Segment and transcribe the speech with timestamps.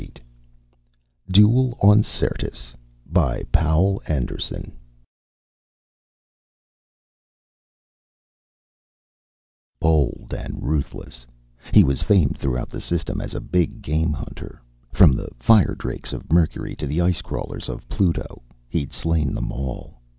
[1.29, 2.73] _]duel on SYRTIS
[3.05, 4.75] by POUL ANDERSON
[9.79, 11.27] Bold and ruthless,
[11.71, 14.59] he was famed throughout the System as a big game hunter.
[14.91, 20.01] From the firedrakes of Mercury to the ice crawlers of Pluto, he'd slain them all.